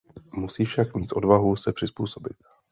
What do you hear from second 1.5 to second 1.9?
se